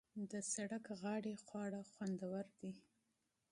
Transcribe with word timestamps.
د 0.31 0.33
سړک 0.53 0.85
غاړې 1.01 1.33
خواړه 1.45 1.81
خوندور 1.91 2.45
دي. 2.59 2.73